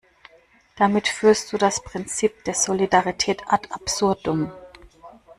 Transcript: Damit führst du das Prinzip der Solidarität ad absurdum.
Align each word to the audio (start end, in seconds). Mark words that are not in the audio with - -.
Damit 0.77 1.07
führst 1.07 1.53
du 1.53 1.59
das 1.59 1.83
Prinzip 1.83 2.43
der 2.45 2.55
Solidarität 2.55 3.43
ad 3.45 3.69
absurdum. 3.71 4.51